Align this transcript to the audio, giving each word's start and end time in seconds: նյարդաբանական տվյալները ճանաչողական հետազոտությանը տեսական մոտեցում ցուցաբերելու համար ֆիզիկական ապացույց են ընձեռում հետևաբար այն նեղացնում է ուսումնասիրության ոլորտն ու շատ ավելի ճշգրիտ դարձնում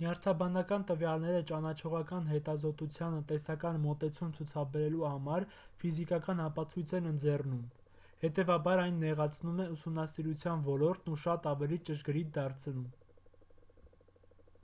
նյարդաբանական 0.00 0.82
տվյալները 0.88 1.38
ճանաչողական 1.50 2.26
հետազոտությանը 2.32 3.20
տեսական 3.30 3.78
մոտեցում 3.84 4.34
ցուցաբերելու 4.38 5.06
համար 5.12 5.46
ֆիզիկական 5.84 6.42
ապացույց 6.48 6.92
են 7.00 7.10
ընձեռում 7.12 7.62
հետևաբար 8.26 8.84
այն 8.86 8.98
նեղացնում 9.06 9.62
է 9.64 9.70
ուսումնասիրության 9.78 10.66
ոլորտն 10.70 11.14
ու 11.14 11.22
շատ 11.28 11.48
ավելի 11.56 11.80
ճշգրիտ 11.92 12.34
դարձնում 12.40 12.86